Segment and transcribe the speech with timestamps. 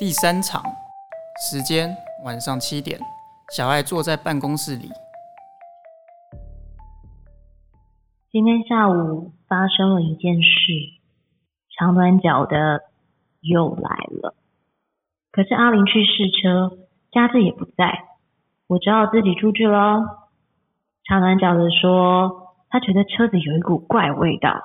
[0.00, 0.62] 第三场，
[1.42, 1.92] 时间
[2.24, 3.00] 晚上七点，
[3.50, 4.88] 小爱坐在办公室里。
[8.30, 10.48] 今天下午发生了一件事，
[11.76, 12.82] 长短脚的
[13.40, 13.90] 又来
[14.22, 14.36] 了。
[15.32, 16.78] 可是阿玲去试车，
[17.10, 18.04] 佳志也不在，
[18.68, 20.28] 我只好自己出去了。
[21.06, 24.62] 长短脚的说，他觉得车子有一股怪味道，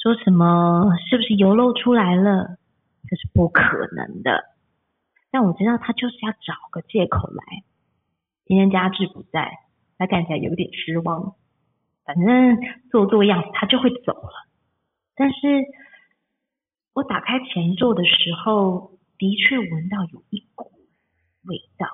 [0.00, 2.56] 说什么是不是油漏出来了？
[3.08, 3.62] 这是不可
[3.94, 4.44] 能的，
[5.30, 7.44] 但我知道他就是要找个借口来。
[8.46, 9.58] 今天家志不在，
[9.98, 11.34] 他看起来有点失望。
[12.04, 12.58] 反正
[12.90, 14.48] 做做样子，他就会走了。
[15.14, 15.36] 但是
[16.92, 20.70] 我打开前座的时候，的确闻到有一股
[21.46, 21.88] 味道，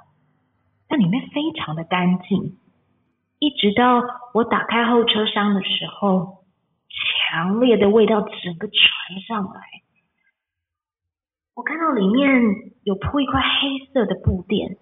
[0.88, 2.58] 但里面非常的干净。
[3.38, 4.02] 一直到
[4.34, 6.44] 我打开后车厢的时候，
[7.30, 9.60] 强烈的味道整个传上来。
[11.60, 12.26] 我看到里面
[12.84, 14.78] 有铺一块黑色的布垫，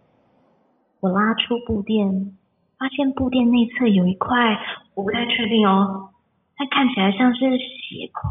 [1.01, 2.39] 我拉出布垫，
[2.79, 4.57] 发现布垫内侧有一块，
[4.95, 6.11] 我不太确定哦，
[6.55, 8.31] 它看起来像是血块，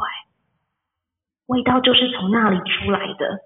[1.48, 3.42] 味道就是从那里出来的。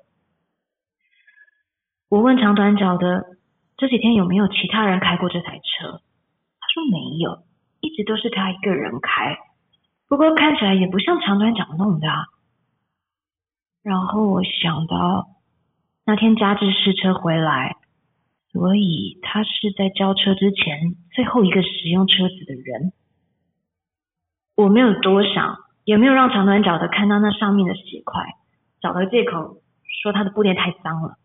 [2.08, 3.25] 我问长短脚的
[3.77, 5.93] 这几天有没有其他人开过这台车，
[6.59, 7.41] 他说没有，
[7.80, 9.39] 一直都是他一个人开，
[10.08, 12.08] 不过看起来也不像长短脚弄的。
[13.83, 15.27] 然后我想到
[16.05, 17.77] 那天佳志试车回来，
[18.51, 22.93] 所以他是在交车之前最后一个使用车子的人。
[24.55, 28.23] 我没有多想，也没有让长短脚的看到那上面的血块，
[28.81, 29.61] 找个借口
[30.03, 31.17] 说他的布垫太脏了，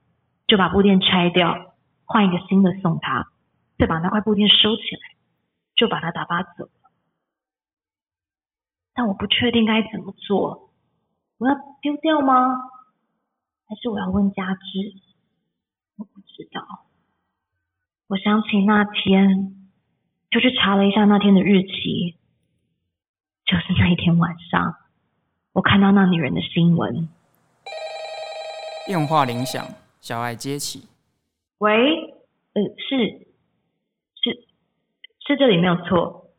[0.46, 3.28] 就把布垫拆掉，换一个新的送他，
[3.76, 5.16] 再把那块布垫收起来，
[5.74, 6.90] 就把他打发走了。
[8.94, 10.65] 但我不确定该怎么做。
[11.38, 12.56] 我要丢掉吗？
[13.68, 14.94] 还是我要问佳芝？
[15.98, 16.86] 我不知道。
[18.06, 19.68] 我想起那天，
[20.30, 22.14] 就去查了一下那天的日期，
[23.44, 24.76] 就是那一天晚上，
[25.52, 27.08] 我看到那女人的新闻。
[28.86, 29.66] 电话铃响，
[30.00, 30.88] 小爱接起。
[31.58, 31.72] 喂，
[32.54, 33.26] 呃，是，
[34.14, 34.46] 是，
[35.26, 36.30] 是这里没有错。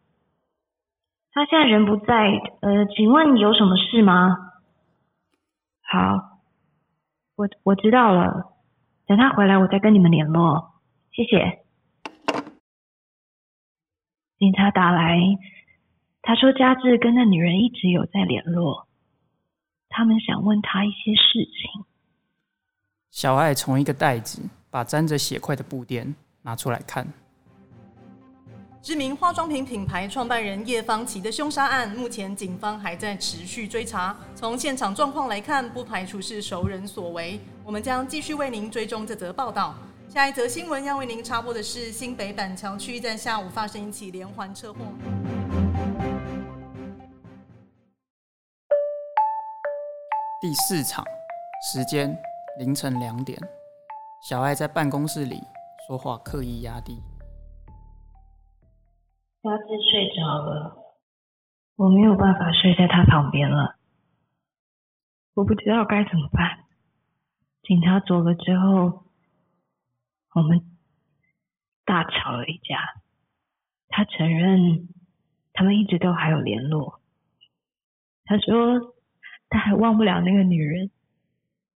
[1.34, 2.32] 他现在人不在，
[2.62, 4.47] 呃，请问有什么事吗？
[5.90, 6.42] 好，
[7.36, 8.54] 我我知道了。
[9.06, 10.82] 等他回来，我再跟你们联络。
[11.12, 11.64] 谢谢。
[14.38, 15.18] 警察打来，
[16.22, 18.86] 他说佳志跟那女人一直有在联络，
[19.88, 21.86] 他们想问他一些事情。
[23.10, 27.08] 小爱从一个袋子把沾着血块的布垫拿出来看。
[28.82, 34.16] 知名化妆品品牌创办人叶芳琪的凶杀案，目前警方还在持续追查。
[34.34, 37.40] 从现场状况来看，不排除是熟人所为。
[37.66, 39.76] 我们将继续为您追踪这则报道。
[40.08, 44.80] 下一则新闻要为您插播的是：新北板桥区在下午发生一起连环车祸。
[50.40, 51.04] 第四场，
[51.74, 52.18] 时间
[52.60, 53.38] 凌晨两点。
[54.30, 55.42] 小爱在办公室里
[55.88, 57.02] 说话，刻意压低。
[59.48, 60.76] 佳志睡着了，
[61.78, 63.78] 我没有办法睡在他旁边了。
[65.36, 66.66] 我不知道该怎么办。
[67.64, 69.06] 警察走了之后，
[70.34, 70.78] 我们
[71.86, 73.02] 大吵了一架。
[73.88, 74.90] 他承认
[75.54, 77.00] 他们一直都还有联络。
[78.26, 78.96] 他说
[79.48, 80.92] 他还忘不了那个女人，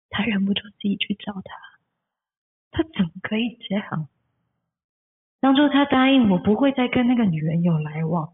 [0.09, 1.53] 他忍不住自己去找她。
[2.71, 4.07] 他怎么可以这样？
[5.41, 8.33] 当初他答应我不会再跟那个女人有来往，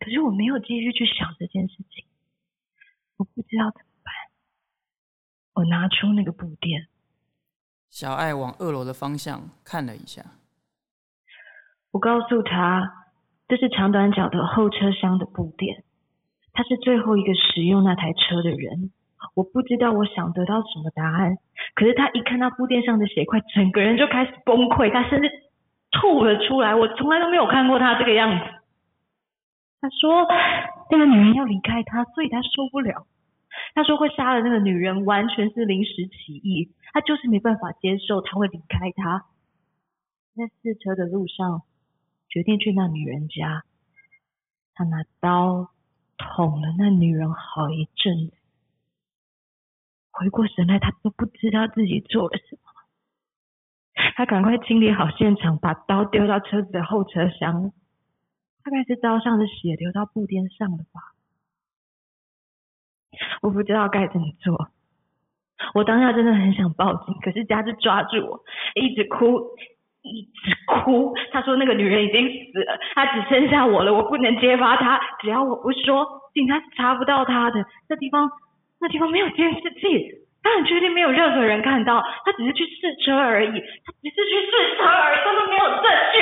[0.00, 2.04] 可是我没有继续去想这件事情，
[3.16, 4.12] 我不知道怎么办。
[5.54, 6.88] 我拿出那个布垫，
[7.88, 10.24] 小爱往二楼的方向看了一下，
[11.92, 13.06] 我告诉他
[13.46, 15.84] 这是长短脚的后车厢的布垫，
[16.52, 18.90] 他是最后一个使用那台车的人。
[19.34, 21.38] 我不知道我想得到什么答案，
[21.74, 25.45] 可是他一看到布垫上的血块，整个人就开始崩溃，他甚至。
[26.00, 28.44] 吐了出来，我从来都没有看过他这个样子。
[29.80, 30.26] 他说
[30.90, 33.06] 那个女人要离开他，所以他受不了。
[33.74, 39.24] 他说会杀了那个女人，完全是临时起意，他就是没办法接受他会离开他。
[40.34, 41.62] 在试车的路上，
[42.28, 43.62] 决定去那女人家，
[44.74, 45.70] 他拿刀
[46.18, 48.30] 捅了那女人好一阵。
[50.10, 52.65] 回过神来，他都不知道自己做了什么。
[54.14, 57.72] 他赶快清理好现场，把刀丢到车子的后车厢。
[58.64, 61.00] 大概是刀上的血流到布垫上了吧？
[63.40, 64.68] 我不知道该怎么做。
[65.72, 68.44] 我当下真的很想报警，可是佳志抓住我，
[68.74, 69.40] 一直哭，
[70.02, 71.14] 一直哭。
[71.32, 75.00] 他说那个女人已经死了，他只剩下我了，我不能揭发他。
[75.20, 76.04] 只要我不说，
[76.34, 77.64] 警察是查不到他的。
[77.88, 78.28] 那地方，
[78.80, 80.15] 那地方没有监视器，
[80.66, 86.20] 确定没有任何人看到，他只是去试车而已，他只是去试车而已，他都没有证据。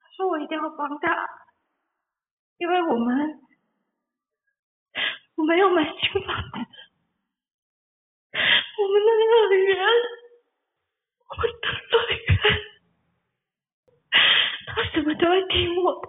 [0.00, 1.28] 他说我一定要帮他，
[2.58, 3.40] 因为我们。
[5.36, 5.92] 我没有买新
[6.26, 6.58] 房子，
[8.32, 9.78] 我们的乐园，
[11.28, 11.94] 我们的乐
[12.26, 12.28] 园，
[14.66, 16.08] 他什么都会听我的，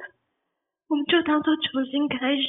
[0.87, 2.41] 我们就当做重新开始，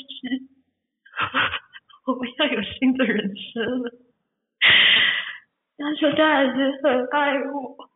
[2.06, 3.92] 我们要有新的人生了。
[5.76, 7.90] 他说他还是很爱我，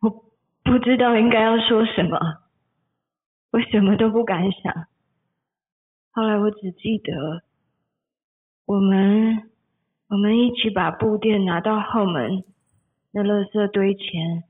[0.00, 0.10] 我
[0.64, 2.18] 不知道应该要说什么，
[3.52, 4.86] 我什么都不敢想。
[6.10, 7.42] 后来我只记得，
[8.66, 9.50] 我们
[10.08, 12.44] 我们一起把布垫拿到后门
[13.12, 14.44] 那垃圾堆前，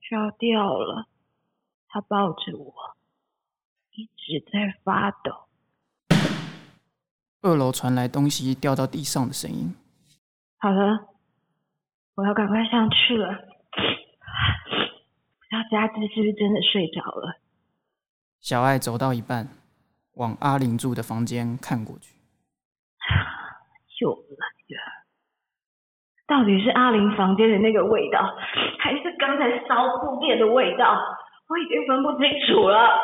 [0.00, 1.06] 就要掉了。
[1.88, 2.74] 他抱着我，
[3.92, 5.48] 一直在发抖。
[7.42, 9.74] 二楼传来东西掉到地上的声音。
[10.58, 11.08] 好了，
[12.14, 13.34] 我要赶快上去了。
[13.34, 13.42] 不
[15.44, 17.40] 知道佳芝是不是真的睡着了？
[18.40, 19.48] 小爱走到一半。
[20.16, 22.14] 往阿玲住的房间看过去，
[24.00, 24.76] 又来了。
[26.26, 28.36] 到底是阿玲房间的那个味道，
[28.78, 30.94] 还是刚才烧布店的味道？
[31.48, 33.00] 我已经分不清楚了。